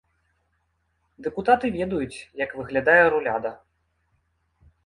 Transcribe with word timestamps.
Дэпутаты 1.27 1.71
ведаюць, 1.77 2.17
як 2.43 2.57
выглядае 2.63 2.99
руляда. 3.15 3.51